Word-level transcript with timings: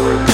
for 0.00 0.14
it. 0.14 0.29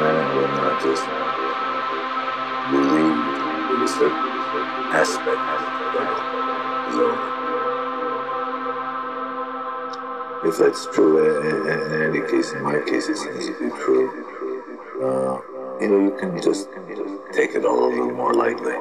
man 0.00 0.36
will 0.36 0.52
not 0.60 0.82
just 0.82 1.04
believe 2.70 3.18
in 3.72 3.82
a 3.82 3.88
certain 3.88 4.26
aspect 4.92 5.42
that 5.94 6.10
you 6.92 7.36
if 10.46 10.58
that's 10.58 10.86
true, 10.94 11.18
in 11.42 12.02
any 12.02 12.20
case 12.30 12.52
in 12.52 12.62
my 12.62 12.78
case, 12.86 13.08
it 13.08 13.16
seems 13.16 13.46
to 13.46 13.52
be 13.58 13.70
true. 13.82 14.06
Uh, 15.02 15.40
you 15.80 15.88
know, 15.88 15.98
you 15.98 16.16
can 16.20 16.40
just 16.40 16.68
take 17.32 17.54
it 17.54 17.64
all 17.64 17.86
a 17.86 17.90
little 17.90 18.12
more 18.12 18.32
lightly. 18.32 18.72